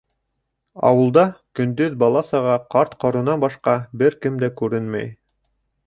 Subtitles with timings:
[0.89, 1.25] Ауылда
[1.59, 5.17] көндөҙ бала-саға, ҡарт-ҡоронан башҡа бер кем дә күренмәй.